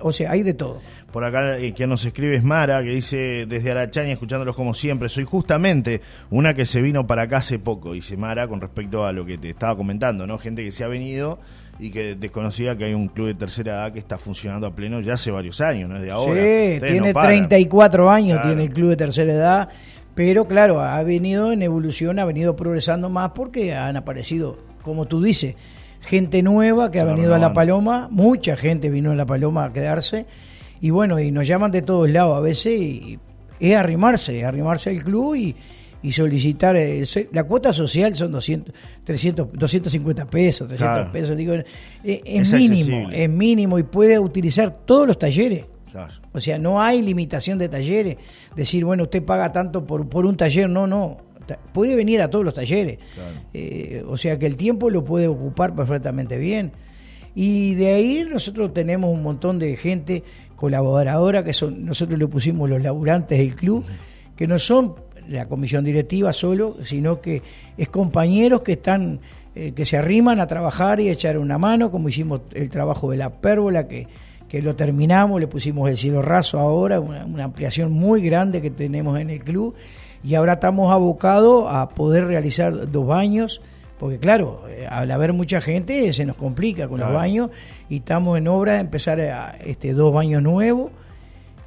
o 0.00 0.12
sea, 0.12 0.32
hay 0.32 0.42
de 0.42 0.54
todo. 0.54 0.80
Por 1.12 1.24
acá 1.24 1.58
eh, 1.58 1.72
quien 1.74 1.88
nos 1.88 2.04
escribe 2.04 2.36
es 2.36 2.44
Mara, 2.44 2.82
que 2.82 2.90
dice 2.90 3.46
desde 3.46 3.70
Arachaña, 3.70 4.12
escuchándolos 4.12 4.54
como 4.54 4.74
siempre, 4.74 5.08
soy 5.08 5.24
justamente 5.24 6.00
una 6.30 6.54
que 6.54 6.66
se 6.66 6.80
vino 6.80 7.06
para 7.06 7.22
acá 7.22 7.38
hace 7.38 7.58
poco, 7.58 7.92
dice 7.92 8.16
Mara, 8.16 8.48
con 8.48 8.60
respecto 8.60 9.04
a 9.06 9.12
lo 9.12 9.24
que 9.24 9.38
te 9.38 9.50
estaba 9.50 9.76
comentando, 9.76 10.26
¿no? 10.26 10.38
Gente 10.38 10.62
que 10.62 10.72
se 10.72 10.84
ha 10.84 10.88
venido 10.88 11.38
y 11.78 11.90
que 11.90 12.14
desconocía 12.14 12.76
que 12.76 12.84
hay 12.84 12.94
un 12.94 13.08
club 13.08 13.28
de 13.28 13.34
tercera 13.34 13.72
edad 13.72 13.92
que 13.92 13.98
está 13.98 14.18
funcionando 14.18 14.66
a 14.66 14.74
pleno 14.74 15.00
ya 15.00 15.14
hace 15.14 15.30
varios 15.30 15.60
años, 15.60 15.88
no 15.88 15.96
es 15.96 16.02
de 16.02 16.10
ahora. 16.10 16.40
Sí, 16.40 16.80
tiene 16.80 17.12
34 17.12 18.10
años, 18.10 18.42
tiene 18.42 18.64
el 18.64 18.70
club 18.70 18.90
de 18.90 18.96
tercera 18.96 19.32
edad, 19.32 19.68
pero 20.14 20.46
claro, 20.46 20.80
ha 20.80 21.02
venido 21.02 21.52
en 21.52 21.62
evolución, 21.62 22.18
ha 22.18 22.24
venido 22.24 22.56
progresando 22.56 23.10
más 23.10 23.30
porque 23.30 23.74
han 23.74 23.96
aparecido, 23.96 24.56
como 24.82 25.06
tú 25.06 25.22
dices, 25.22 25.54
gente 26.06 26.42
nueva 26.42 26.90
que 26.90 27.00
ha 27.00 27.04
venido 27.04 27.34
a 27.34 27.38
La 27.38 27.52
Paloma, 27.52 28.08
mucha 28.10 28.56
gente 28.56 28.88
vino 28.88 29.10
a 29.10 29.14
La 29.14 29.26
Paloma 29.26 29.64
a 29.64 29.72
quedarse, 29.72 30.26
y 30.80 30.90
bueno, 30.90 31.20
y 31.20 31.30
nos 31.30 31.46
llaman 31.46 31.70
de 31.70 31.82
todos 31.82 32.08
lados 32.08 32.38
a 32.38 32.40
veces, 32.40 32.72
y 32.72 33.18
es 33.60 33.74
arrimarse, 33.74 34.44
arrimarse 34.44 34.90
al 34.90 35.02
club 35.02 35.34
y 35.34 35.54
y 36.06 36.12
solicitar. 36.12 36.76
Eh, 36.76 37.04
la 37.32 37.44
cuota 37.44 37.72
social 37.72 38.14
son 38.14 38.30
200, 38.30 38.74
300, 39.02 39.48
250 39.52 40.26
pesos, 40.26 40.68
300 40.68 41.10
pesos. 41.10 41.36
Digo, 41.36 41.54
eh, 41.54 41.64
es, 42.04 42.52
mínimo, 42.52 43.10
es 43.10 43.28
mínimo 43.28 43.78
y 43.78 43.82
puede 43.82 44.16
utilizar 44.18 44.70
todos 44.70 45.06
los 45.06 45.18
talleres. 45.18 45.64
O 46.32 46.40
sea, 46.40 46.58
no 46.58 46.80
hay 46.80 47.02
limitación 47.02 47.58
de 47.58 47.68
talleres. 47.68 48.18
Decir, 48.54 48.84
bueno, 48.84 49.04
usted 49.04 49.24
paga 49.24 49.50
tanto 49.50 49.84
por, 49.84 50.08
por 50.08 50.26
un 50.26 50.36
taller. 50.36 50.68
No, 50.68 50.86
no. 50.86 51.16
Puede 51.72 51.96
venir 51.96 52.20
a 52.22 52.30
todos 52.30 52.44
los 52.44 52.54
talleres. 52.54 52.98
Eh, 53.52 54.04
o 54.06 54.16
sea 54.16 54.38
que 54.38 54.46
el 54.46 54.56
tiempo 54.56 54.90
lo 54.90 55.04
puede 55.04 55.28
ocupar 55.28 55.74
perfectamente 55.74 56.38
bien. 56.38 56.72
Y 57.34 57.74
de 57.74 57.92
ahí 57.92 58.26
nosotros 58.28 58.72
tenemos 58.72 59.12
un 59.12 59.22
montón 59.22 59.58
de 59.58 59.76
gente 59.76 60.22
colaboradora 60.56 61.44
que 61.44 61.52
son, 61.52 61.84
nosotros 61.84 62.18
le 62.18 62.26
pusimos 62.26 62.68
los 62.68 62.82
laburantes 62.82 63.38
del 63.38 63.54
club, 63.54 63.84
que 64.34 64.46
no 64.46 64.58
son 64.58 64.94
la 65.28 65.46
comisión 65.46 65.84
directiva 65.84 66.32
solo, 66.32 66.76
sino 66.84 67.20
que 67.20 67.42
es 67.76 67.88
compañeros 67.88 68.62
que 68.62 68.72
están 68.72 69.20
eh, 69.58 69.72
que 69.72 69.86
se 69.86 69.96
arriman 69.96 70.38
a 70.38 70.46
trabajar 70.46 71.00
y 71.00 71.08
echar 71.08 71.38
una 71.38 71.56
mano, 71.56 71.90
como 71.90 72.10
hicimos 72.10 72.42
el 72.52 72.68
trabajo 72.68 73.10
de 73.10 73.16
la 73.16 73.30
pérgola, 73.40 73.88
que, 73.88 74.06
que 74.50 74.60
lo 74.60 74.76
terminamos, 74.76 75.40
le 75.40 75.46
pusimos 75.46 75.88
el 75.88 75.96
cielo 75.96 76.20
raso 76.20 76.58
ahora, 76.58 77.00
una, 77.00 77.44
ampliación 77.44 77.90
muy 77.90 78.20
grande 78.20 78.60
que 78.60 78.70
tenemos 78.70 79.18
en 79.18 79.30
el 79.30 79.42
club, 79.42 79.74
y 80.26 80.34
ahora 80.34 80.54
estamos 80.54 80.92
abocados 80.92 81.66
a 81.68 81.88
poder 81.88 82.26
realizar 82.26 82.90
dos 82.90 83.06
baños, 83.06 83.60
porque 83.96 84.18
claro, 84.18 84.64
eh, 84.68 84.84
al 84.90 85.08
haber 85.12 85.32
mucha 85.32 85.60
gente 85.60 86.12
se 86.12 86.26
nos 86.26 86.34
complica 86.34 86.88
con 86.88 86.98
los 86.98 87.12
baños, 87.12 87.50
y 87.88 87.98
estamos 87.98 88.36
en 88.36 88.48
obra 88.48 88.74
de 88.74 88.80
empezar 88.80 89.20
a, 89.20 89.56
este, 89.64 89.92
dos 89.92 90.12
baños 90.12 90.42
nuevos, 90.42 90.90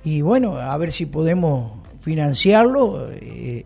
y 0.04 0.20
bueno, 0.22 0.58
a 0.58 0.76
ver 0.78 0.92
si 0.92 1.06
podemos 1.06 1.72
financiarlo 2.02 3.10
eh, 3.14 3.64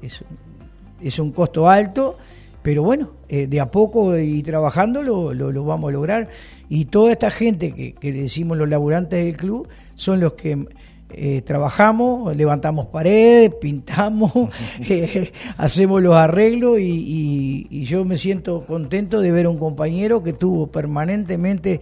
es, 1.02 1.20
un 1.20 1.32
costo 1.32 1.68
alto, 1.68 2.16
pero 2.62 2.84
bueno, 2.84 3.14
eh, 3.30 3.48
de 3.48 3.60
a 3.60 3.72
poco 3.72 4.16
y 4.16 4.44
trabajando 4.44 5.02
lo, 5.02 5.34
lo, 5.34 5.66
vamos 5.66 5.90
a 5.90 5.92
lograr. 5.92 6.30
Y 6.70 6.86
toda 6.86 7.12
esta 7.12 7.32
gente 7.32 7.74
que, 7.74 7.94
que, 7.94 8.14
le 8.14 8.22
decimos 8.22 8.60
los 8.60 8.70
laburantes 8.70 9.26
del 9.26 9.38
club 9.38 9.68
son 9.96 10.20
los 10.20 10.34
que 10.34 10.68
eh, 11.16 11.42
trabajamos, 11.42 12.36
levantamos 12.36 12.88
paredes, 12.88 13.52
pintamos, 13.62 14.32
hacemos 15.58 16.02
los 16.02 16.16
arreglos 16.16 16.80
y, 16.80 17.68
y, 17.70 17.84
yo 17.84 18.06
me 18.06 18.18
siento 18.18 18.66
contento 18.66 19.22
de 19.22 19.32
ver 19.32 19.46
a 19.46 19.50
un 19.50 19.58
compañero 19.58 20.24
que 20.24 20.32
estuvo 20.32 20.68
permanentemente 20.68 21.82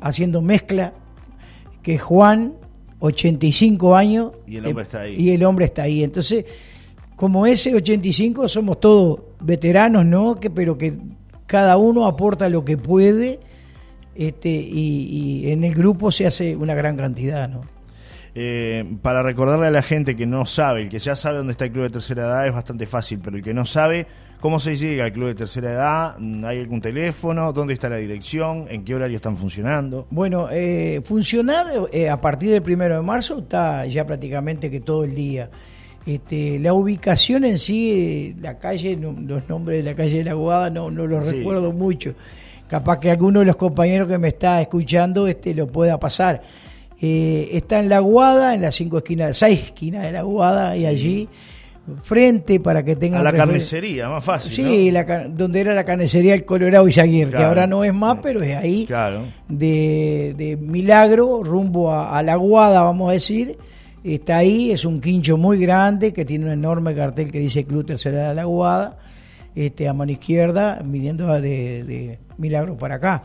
haciendo 0.00 0.42
mezcla, 0.42 0.92
que 1.82 1.98
Juan, 1.98 2.54
85 3.00 3.96
años. 3.96 4.32
Y 4.46 4.56
el 4.56 4.66
hombre 4.66 4.82
está 4.84 5.00
ahí. 5.02 5.14
Y 5.16 5.30
el 5.30 5.44
hombre 5.44 5.64
está 5.66 5.82
ahí. 5.82 6.04
Entonces, 6.04 6.44
como 7.16 7.46
ese 7.46 7.74
85 7.74 8.48
somos 8.48 8.80
todos 8.80 9.20
veteranos, 9.40 10.06
¿no? 10.06 10.36
Que, 10.36 10.50
pero 10.50 10.78
que 10.78 10.96
cada 11.46 11.76
uno 11.76 12.06
aporta 12.06 12.48
lo 12.48 12.64
que 12.64 12.76
puede 12.76 13.40
este, 14.14 14.48
y, 14.48 15.50
en 15.50 15.64
el 15.64 15.74
grupo 15.74 16.12
se 16.12 16.26
hace 16.26 16.56
una 16.56 16.74
gran 16.74 16.96
cantidad, 16.96 17.48
¿no? 17.48 17.62
Eh, 18.36 18.84
para 19.00 19.22
recordarle 19.22 19.68
a 19.68 19.70
la 19.70 19.82
gente 19.82 20.16
que 20.16 20.26
no 20.26 20.44
sabe, 20.44 20.82
el 20.82 20.88
que 20.88 20.98
ya 20.98 21.14
sabe 21.14 21.38
dónde 21.38 21.52
está 21.52 21.66
el 21.66 21.72
club 21.72 21.84
de 21.84 21.90
tercera 21.90 22.22
edad 22.22 22.46
es 22.48 22.52
bastante 22.52 22.84
fácil, 22.84 23.20
pero 23.22 23.36
el 23.36 23.44
que 23.44 23.54
no 23.54 23.64
sabe 23.64 24.08
cómo 24.40 24.58
se 24.58 24.74
llega 24.74 25.04
al 25.04 25.12
club 25.12 25.28
de 25.28 25.34
tercera 25.36 25.70
edad, 25.70 26.16
¿hay 26.44 26.58
algún 26.58 26.80
teléfono? 26.80 27.52
¿Dónde 27.52 27.74
está 27.74 27.88
la 27.88 27.98
dirección? 27.98 28.66
¿En 28.68 28.84
qué 28.84 28.96
horario 28.96 29.16
están 29.16 29.36
funcionando? 29.36 30.08
Bueno, 30.10 30.48
eh, 30.50 31.00
funcionar 31.04 31.68
eh, 31.92 32.10
a 32.10 32.20
partir 32.20 32.50
del 32.50 32.62
primero 32.62 32.96
de 32.96 33.02
marzo 33.02 33.38
está 33.38 33.86
ya 33.86 34.04
prácticamente 34.04 34.68
que 34.68 34.80
todo 34.80 35.04
el 35.04 35.14
día. 35.14 35.48
Este, 36.04 36.58
la 36.58 36.74
ubicación 36.74 37.44
en 37.44 37.58
sí, 37.58 38.34
la 38.40 38.58
calle, 38.58 38.96
los 38.96 39.48
nombres 39.48 39.82
de 39.82 39.90
la 39.90 39.96
calle 39.96 40.18
de 40.18 40.24
la 40.24 40.34
Guada 40.34 40.70
no, 40.70 40.90
no 40.90 41.06
los 41.06 41.24
recuerdo 41.30 41.72
mucho. 41.72 42.14
Capaz 42.68 42.98
que 42.98 43.12
alguno 43.12 43.40
de 43.40 43.46
los 43.46 43.56
compañeros 43.56 44.08
que 44.08 44.18
me 44.18 44.28
está 44.28 44.60
escuchando 44.60 45.28
este, 45.28 45.54
lo 45.54 45.68
pueda 45.68 46.00
pasar 46.00 46.42
eh, 47.06 47.50
está 47.52 47.80
en 47.80 47.90
la 47.90 47.98
Guada, 47.98 48.54
en 48.54 48.62
las 48.62 48.74
cinco 48.74 48.96
esquinas, 48.96 49.36
seis 49.36 49.60
esquinas 49.64 50.04
de 50.04 50.12
la 50.12 50.22
Guada, 50.22 50.74
y 50.74 50.86
allí 50.86 51.28
frente 52.02 52.60
para 52.60 52.82
que 52.82 52.96
tengan... 52.96 53.20
A 53.20 53.24
la 53.24 53.34
carnicería, 53.34 54.08
más 54.08 54.24
fácil. 54.24 54.52
Sí, 54.52 54.90
donde 55.28 55.60
era 55.60 55.74
la 55.74 55.84
carnicería 55.84 56.32
el 56.32 56.46
Colorado 56.46 56.88
y 56.88 56.92
Zaguir, 56.92 57.28
que 57.28 57.42
ahora 57.42 57.66
no 57.66 57.84
es 57.84 57.92
más, 57.92 58.20
pero 58.22 58.42
es 58.42 58.56
ahí. 58.56 58.86
Claro. 58.86 59.24
De, 59.48 60.56
Milagro, 60.58 61.42
rumbo 61.42 61.92
a, 61.92 62.22
la 62.22 62.36
Guada, 62.36 62.80
vamos 62.80 63.10
a 63.10 63.12
decir. 63.12 63.58
Está 64.02 64.38
ahí, 64.38 64.70
es 64.70 64.86
un 64.86 64.98
quincho 64.98 65.36
muy 65.36 65.58
grande 65.58 66.14
que 66.14 66.24
tiene 66.24 66.46
un 66.46 66.52
enorme 66.52 66.94
cartel 66.94 67.30
que 67.30 67.38
dice 67.38 67.64
Club 67.64 67.84
Tercera 67.84 68.30
de 68.30 68.34
la 68.34 68.44
Guada, 68.44 68.98
este, 69.54 69.88
a 69.88 69.92
mano 69.92 70.12
izquierda, 70.12 70.80
viniendo 70.82 71.26
de, 71.40 71.84
de 71.84 72.18
Milagro 72.38 72.78
para 72.78 72.94
acá. 72.94 73.22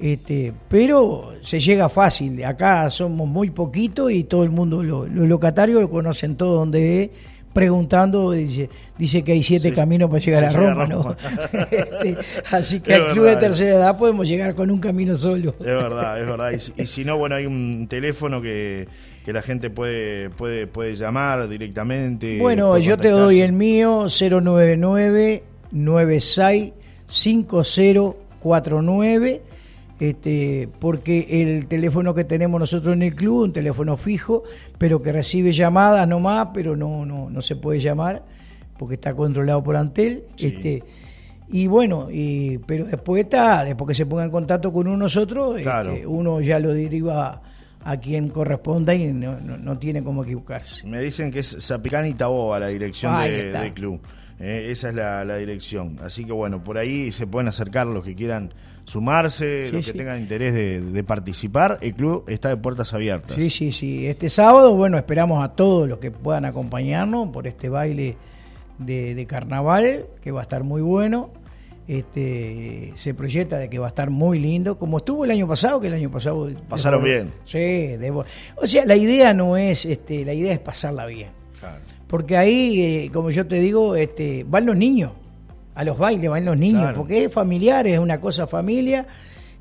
Este, 0.00 0.52
pero 0.68 1.34
se 1.40 1.58
llega 1.58 1.88
fácil. 1.88 2.44
Acá 2.44 2.88
somos 2.90 3.26
muy 3.28 3.50
poquitos 3.50 4.12
y 4.12 4.22
todo 4.24 4.44
el 4.44 4.50
mundo, 4.50 4.82
los 4.82 5.08
locatarios 5.10 5.80
lo 5.80 5.88
conocen 5.90 6.36
todo 6.36 6.56
donde 6.56 7.04
es. 7.04 7.10
Preguntando, 7.52 8.32
dice, 8.32 8.68
dice 8.96 9.24
que 9.24 9.32
hay 9.32 9.42
siete 9.42 9.72
caminos 9.72 10.08
para 10.10 10.22
llegar 10.22 10.44
a 10.44 10.52
Roma, 10.52 10.86
¿no? 10.86 11.16
Este, 11.70 12.16
así 12.52 12.80
que 12.80 12.94
al 12.94 13.06
club 13.06 13.24
de 13.24 13.36
tercera 13.36 13.76
edad 13.76 13.98
podemos 13.98 14.28
llegar 14.28 14.54
con 14.54 14.70
un 14.70 14.78
camino 14.78 15.16
solo. 15.16 15.54
Es 15.58 15.66
verdad, 15.66 16.22
es 16.22 16.30
verdad. 16.30 16.52
Y, 16.76 16.86
si 16.86 17.04
no, 17.04 17.18
bueno, 17.18 17.34
hay 17.34 17.46
un 17.46 17.88
teléfono 17.88 18.40
que, 18.40 18.86
que 19.24 19.32
la 19.32 19.42
gente 19.42 19.70
puede, 19.70 20.30
puede, 20.30 20.68
puede 20.68 20.94
llamar 20.94 21.48
directamente. 21.48 22.38
Bueno, 22.38 22.78
yo 22.78 22.96
te 22.96 23.08
doy 23.08 23.40
el 23.40 23.52
mío, 23.52 24.06
099 24.08 25.42
96 25.72 26.72
5049 27.06 29.47
este, 30.00 30.68
porque 30.78 31.42
el 31.42 31.66
teléfono 31.66 32.14
que 32.14 32.24
tenemos 32.24 32.60
nosotros 32.60 32.94
en 32.94 33.02
el 33.02 33.14
club, 33.14 33.42
un 33.44 33.52
teléfono 33.52 33.96
fijo, 33.96 34.44
pero 34.78 35.02
que 35.02 35.12
recibe 35.12 35.52
llamadas 35.52 36.06
nomás, 36.06 36.48
pero 36.54 36.76
no, 36.76 37.04
no, 37.04 37.30
no 37.30 37.42
se 37.42 37.56
puede 37.56 37.80
llamar 37.80 38.22
porque 38.78 38.94
está 38.94 39.14
controlado 39.14 39.62
por 39.62 39.76
Antel. 39.76 40.24
Este, 40.38 40.82
y 41.50 41.66
bueno, 41.66 42.08
pero 42.66 42.86
después 42.86 43.24
está, 43.24 43.64
después 43.64 43.88
que 43.88 43.94
se 43.94 44.06
ponga 44.06 44.24
en 44.24 44.30
contacto 44.30 44.72
con 44.72 44.86
uno 44.86 44.96
nosotros, 44.96 45.60
este, 45.60 46.06
uno 46.06 46.40
ya 46.40 46.58
lo 46.60 46.72
deriva 46.72 47.42
a 47.84 47.96
quien 47.98 48.28
corresponda 48.28 48.94
y 48.94 49.12
no, 49.12 49.40
no, 49.40 49.78
tiene 49.78 50.02
cómo 50.02 50.24
equivocarse. 50.24 50.86
Me 50.86 51.00
dicen 51.00 51.30
que 51.30 51.40
es 51.40 51.56
Zapicán 51.60 52.06
y 52.06 52.14
Taboa 52.14 52.58
la 52.58 52.68
dirección 52.68 53.20
del 53.22 53.74
club. 53.74 54.00
Eh, 54.40 54.68
esa 54.70 54.90
es 54.90 54.94
la, 54.94 55.36
dirección. 55.36 55.96
Así 56.02 56.24
que 56.24 56.32
bueno, 56.32 56.62
por 56.62 56.78
ahí 56.78 57.10
se 57.12 57.26
pueden 57.26 57.48
acercar 57.48 57.86
los 57.86 58.04
que 58.04 58.14
quieran 58.14 58.52
sumarse, 58.88 59.70
los 59.70 59.86
que 59.86 59.92
tengan 59.92 60.20
interés 60.20 60.54
de, 60.54 61.04
participar. 61.04 61.78
El 61.80 61.94
club 61.94 62.24
está 62.28 62.48
de 62.48 62.56
puertas 62.56 62.92
abiertas. 62.94 63.36
Sí, 63.36 63.50
sí, 63.50 63.72
sí. 63.72 64.06
Este 64.06 64.28
sábado, 64.30 64.74
bueno, 64.74 64.98
esperamos 64.98 65.44
a 65.44 65.54
todos 65.54 65.88
los 65.88 65.98
que 65.98 66.10
puedan 66.10 66.44
acompañarnos 66.44 67.28
por 67.30 67.46
este 67.46 67.68
baile 67.68 68.16
de, 68.78 69.14
de 69.14 69.26
carnaval, 69.26 70.06
que 70.22 70.30
va 70.30 70.40
a 70.40 70.42
estar 70.42 70.64
muy 70.64 70.82
bueno 70.82 71.30
este, 71.88 72.92
se 72.96 73.14
proyecta 73.14 73.56
de 73.56 73.70
que 73.70 73.78
va 73.78 73.86
a 73.86 73.88
estar 73.88 74.10
muy 74.10 74.38
lindo, 74.38 74.78
como 74.78 74.98
estuvo 74.98 75.24
el 75.24 75.30
año 75.30 75.48
pasado, 75.48 75.80
que 75.80 75.86
el 75.86 75.94
año 75.94 76.10
pasado... 76.10 76.50
Pasaron 76.68 77.02
bien. 77.02 77.32
Sí, 77.46 77.96
o 78.56 78.66
sea, 78.66 78.84
la 78.84 78.94
idea 78.94 79.32
no 79.32 79.56
es, 79.56 79.86
este, 79.86 80.24
la 80.24 80.34
idea 80.34 80.52
es 80.52 80.58
pasarla 80.58 81.06
bien. 81.06 81.30
Porque 82.06 82.36
ahí, 82.36 82.80
eh, 82.80 83.10
como 83.10 83.30
yo 83.30 83.46
te 83.46 83.56
digo, 83.56 83.96
este, 83.96 84.44
van 84.46 84.66
los 84.66 84.76
niños, 84.76 85.12
a 85.78 85.84
los 85.84 85.96
bailes 85.96 86.28
van 86.28 86.44
los 86.44 86.58
niños, 86.58 86.90
porque 86.96 87.22
es 87.22 87.32
familiar, 87.32 87.86
es 87.86 88.00
una 88.00 88.20
cosa 88.20 88.48
familia. 88.48 89.06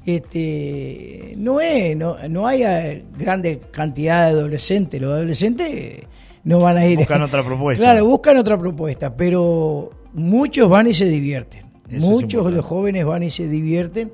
Este, 0.03 1.35
no 1.37 1.61
es, 1.61 1.95
no, 1.95 2.17
no 2.27 2.47
hay 2.47 2.63
eh, 2.63 3.05
grande 3.15 3.61
cantidad 3.69 4.25
de 4.25 4.31
adolescentes, 4.31 4.99
los 4.99 5.13
adolescentes 5.13 6.07
no 6.43 6.59
van 6.59 6.77
a 6.77 6.87
ir. 6.87 6.97
Buscan 6.97 7.21
otra 7.21 7.43
propuesta. 7.43 7.83
Claro, 7.83 8.07
buscan 8.07 8.37
otra 8.37 8.57
propuesta, 8.57 9.15
pero 9.15 9.91
muchos 10.13 10.67
van 10.67 10.87
y 10.87 10.93
se 10.93 11.05
divierten. 11.05 11.65
Muchos 11.87 12.47
de 12.47 12.51
los 12.51 12.65
jóvenes 12.65 13.05
van 13.05 13.21
y 13.21 13.29
se 13.29 13.47
divierten 13.47 14.11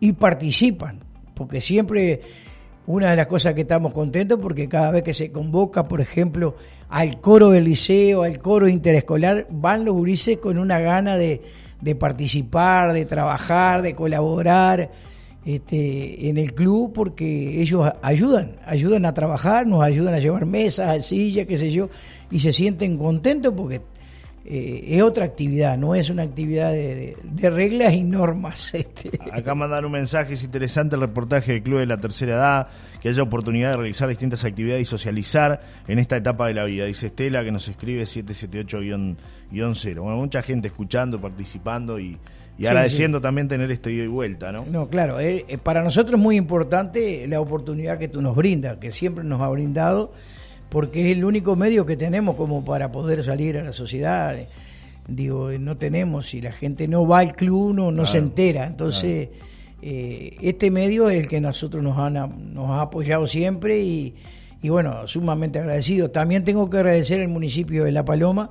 y 0.00 0.14
participan, 0.14 0.98
porque 1.32 1.60
siempre 1.60 2.22
una 2.88 3.10
de 3.10 3.16
las 3.16 3.28
cosas 3.28 3.54
que 3.54 3.60
estamos 3.60 3.92
contentos, 3.92 4.40
porque 4.42 4.68
cada 4.68 4.90
vez 4.90 5.04
que 5.04 5.14
se 5.14 5.30
convoca, 5.30 5.86
por 5.86 6.00
ejemplo, 6.00 6.56
al 6.88 7.20
coro 7.20 7.50
del 7.50 7.64
liceo, 7.64 8.22
al 8.22 8.38
coro 8.38 8.68
interescolar, 8.68 9.46
van 9.50 9.84
los 9.84 9.94
gurises 9.94 10.38
con 10.38 10.58
una 10.58 10.78
gana 10.78 11.16
de, 11.16 11.40
participar, 11.98 12.92
de 12.92 13.04
trabajar, 13.04 13.82
de 13.82 13.94
colaborar 13.94 14.90
este, 15.44 16.28
en 16.28 16.38
el 16.38 16.54
club, 16.54 16.92
porque 16.92 17.60
ellos 17.60 17.88
ayudan, 18.02 18.56
ayudan 18.66 19.04
a 19.04 19.14
trabajar, 19.14 19.66
nos 19.66 19.82
ayudan 19.82 20.14
a 20.14 20.18
llevar 20.18 20.46
mesas, 20.46 21.06
sillas, 21.06 21.46
qué 21.46 21.58
sé 21.58 21.70
yo, 21.70 21.88
y 22.30 22.38
se 22.38 22.52
sienten 22.52 22.96
contentos 22.96 23.52
porque 23.56 23.80
eh, 24.48 24.96
es 24.96 25.02
otra 25.02 25.24
actividad, 25.24 25.76
no 25.76 25.96
es 25.96 26.08
una 26.08 26.22
actividad 26.22 26.70
de, 26.70 27.16
reglas 27.50 27.94
y 27.94 28.04
normas. 28.04 28.74
Este. 28.76 29.10
Acá 29.32 29.54
mandan 29.54 29.84
un 29.84 29.92
mensaje, 29.92 30.34
es 30.34 30.44
interesante 30.44 30.94
el 30.94 31.00
reportaje 31.00 31.52
del 31.52 31.62
Club 31.62 31.80
de 31.80 31.86
la 31.86 31.98
Tercera 31.98 32.34
Edad, 32.34 32.68
que 33.00 33.08
haya 33.08 33.22
oportunidad 33.22 33.70
de 33.70 33.76
realizar 33.78 34.08
distintas 34.08 34.44
actividades 34.44 34.82
y 34.82 34.84
socializar 34.84 35.60
en 35.88 35.98
esta 35.98 36.16
etapa 36.16 36.46
de 36.46 36.54
la 36.54 36.64
vida. 36.64 36.84
Dice 36.84 37.06
Estela, 37.06 37.42
que 37.42 37.50
nos 37.50 37.66
escribe 37.68 38.04
778-0. 38.04 39.16
Bueno, 40.00 40.16
mucha 40.16 40.42
gente 40.42 40.68
escuchando, 40.68 41.20
participando 41.20 41.98
y, 41.98 42.16
agradeciendo 42.60 43.20
también 43.20 43.48
tener 43.48 43.70
este 43.72 43.90
ida 43.90 44.04
y 44.04 44.08
vuelta, 44.08 44.52
¿no? 44.52 44.64
No, 44.70 44.88
claro, 44.88 45.18
eh, 45.18 45.44
eh, 45.48 45.58
para 45.58 45.82
nosotros 45.82 46.20
es 46.20 46.22
muy 46.22 46.36
importante 46.36 47.26
la 47.26 47.40
oportunidad 47.40 47.98
que 47.98 48.06
tú 48.08 48.22
nos 48.22 48.36
brindas, 48.36 48.76
que 48.76 48.92
siempre 48.92 49.24
nos 49.24 49.40
ha 49.40 49.48
brindado 49.48 50.12
porque 50.68 51.10
es 51.10 51.16
el 51.16 51.24
único 51.24 51.56
medio 51.56 51.86
que 51.86 51.96
tenemos 51.96 52.36
como 52.36 52.64
para 52.64 52.90
poder 52.90 53.22
salir 53.22 53.58
a 53.58 53.62
la 53.62 53.72
sociedad. 53.72 54.36
Digo, 55.08 55.50
no 55.52 55.76
tenemos, 55.76 56.28
si 56.30 56.40
la 56.40 56.52
gente 56.52 56.88
no 56.88 57.06
va 57.06 57.20
al 57.20 57.34
club, 57.34 57.74
no, 57.74 57.92
no 57.92 58.06
se 58.06 58.18
entera. 58.18 58.66
Entonces, 58.66 59.28
eh, 59.82 60.36
este 60.40 60.70
medio 60.70 61.08
es 61.08 61.20
el 61.20 61.28
que 61.28 61.40
nosotros 61.40 61.82
nos, 61.82 61.96
han, 61.98 62.54
nos 62.54 62.70
ha 62.70 62.82
apoyado 62.82 63.26
siempre 63.26 63.78
y, 63.78 64.14
bueno, 64.64 65.06
sumamente 65.06 65.60
agradecido. 65.60 66.10
También 66.10 66.44
tengo 66.44 66.68
que 66.68 66.78
agradecer 66.78 67.20
al 67.20 67.28
municipio 67.28 67.84
de 67.84 67.92
La 67.92 68.04
Paloma, 68.04 68.50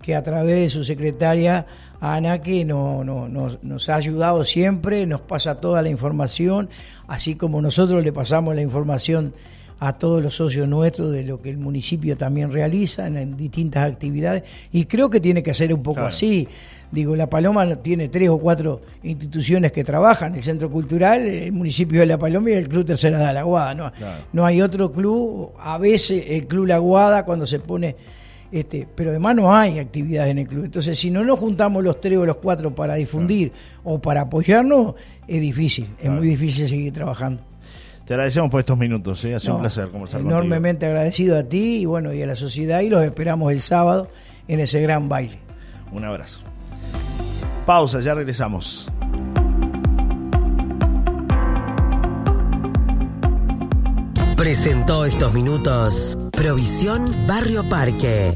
que 0.00 0.14
a 0.14 0.22
través 0.22 0.56
de 0.60 0.70
su 0.70 0.84
secretaria 0.84 1.66
Ana, 2.00 2.40
que 2.40 2.64
no, 2.64 3.02
no, 3.02 3.28
nos, 3.28 3.64
nos 3.64 3.88
ha 3.88 3.96
ayudado 3.96 4.44
siempre, 4.44 5.04
nos 5.06 5.22
pasa 5.22 5.60
toda 5.60 5.82
la 5.82 5.88
información, 5.88 6.68
así 7.08 7.34
como 7.34 7.60
nosotros 7.60 8.04
le 8.04 8.12
pasamos 8.12 8.54
la 8.54 8.62
información 8.62 9.34
a 9.80 9.92
todos 9.92 10.22
los 10.22 10.34
socios 10.34 10.68
nuestros 10.68 11.12
de 11.12 11.22
lo 11.22 11.40
que 11.40 11.50
el 11.50 11.58
municipio 11.58 12.16
también 12.16 12.52
realiza 12.52 13.06
en, 13.06 13.36
distintas 13.36 13.90
actividades 13.90 14.42
y 14.72 14.86
creo 14.86 15.08
que 15.08 15.20
tiene 15.20 15.42
que 15.42 15.54
ser 15.54 15.72
un 15.72 15.82
poco 15.82 16.00
así. 16.00 16.48
Digo, 16.90 17.14
La 17.14 17.28
Paloma 17.28 17.66
tiene 17.76 18.08
tres 18.08 18.30
o 18.30 18.38
cuatro 18.38 18.80
instituciones 19.02 19.72
que 19.72 19.84
trabajan, 19.84 20.34
el 20.34 20.42
Centro 20.42 20.70
Cultural, 20.70 21.20
el 21.20 21.52
municipio 21.52 22.00
de 22.00 22.06
La 22.06 22.18
Paloma 22.18 22.50
y 22.50 22.54
el 22.54 22.68
Club 22.68 22.86
Tercera 22.86 23.18
de 23.26 23.32
la 23.32 23.42
Guada. 23.42 23.74
No, 23.74 23.92
no 24.32 24.46
hay 24.46 24.62
otro 24.62 24.90
club, 24.90 25.52
a 25.58 25.76
veces 25.76 26.24
el 26.26 26.46
Club 26.46 26.66
La 26.66 26.78
Guada 26.78 27.24
cuando 27.24 27.46
se 27.46 27.60
pone... 27.60 27.96
Este, 28.50 28.88
pero 28.94 29.10
además 29.10 29.36
no 29.36 29.54
hay 29.54 29.78
actividades 29.78 30.30
en 30.30 30.38
el 30.38 30.48
club. 30.48 30.64
Entonces, 30.64 30.98
si 30.98 31.10
no 31.10 31.22
nos 31.22 31.38
juntamos 31.38 31.84
los 31.84 32.00
tres 32.00 32.16
o 32.16 32.24
los 32.24 32.38
cuatro 32.38 32.74
para 32.74 32.94
difundir 32.94 33.52
o 33.84 33.98
para 34.00 34.22
apoyarnos, 34.22 34.94
es 35.26 35.42
difícil, 35.42 35.88
es 36.00 36.10
muy 36.10 36.28
difícil 36.28 36.66
seguir 36.66 36.90
trabajando. 36.94 37.42
Te 38.08 38.14
agradecemos 38.14 38.50
por 38.50 38.60
estos 38.60 38.78
minutos, 38.78 39.22
¿eh? 39.26 39.34
ha 39.34 39.38
sido 39.38 39.56
un 39.56 39.60
placer 39.60 39.90
conversar 39.90 40.22
Enormemente 40.22 40.86
agradecido 40.86 41.36
a 41.36 41.42
ti 41.42 41.80
y 41.80 41.84
bueno, 41.84 42.14
y 42.14 42.22
a 42.22 42.26
la 42.26 42.36
sociedad 42.36 42.80
y 42.80 42.88
los 42.88 43.04
esperamos 43.04 43.52
el 43.52 43.60
sábado 43.60 44.08
en 44.48 44.60
ese 44.60 44.80
gran 44.80 45.10
baile. 45.10 45.38
Un 45.92 46.06
abrazo. 46.06 46.40
Pausa, 47.66 48.00
ya 48.00 48.14
regresamos. 48.14 48.90
Presentó 54.38 55.04
estos 55.04 55.34
minutos 55.34 56.16
Provisión 56.32 57.14
Barrio 57.26 57.68
Parque. 57.68 58.32